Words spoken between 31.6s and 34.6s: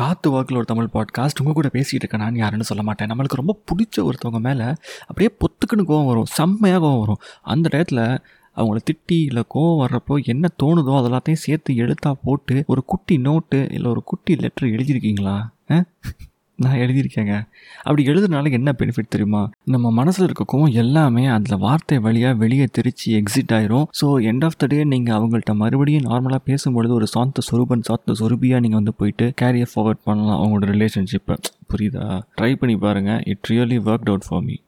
புரியுதா? ட்ரை பண்ணி பாருங்கள் it really work out for me